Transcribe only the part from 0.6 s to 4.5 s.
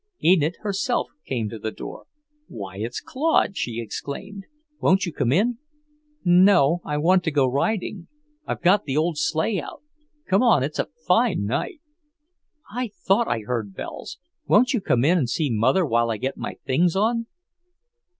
herself came to the door. "Why, it's Claude!" she exclaimed.